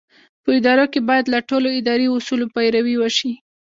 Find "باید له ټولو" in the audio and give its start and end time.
1.09-1.67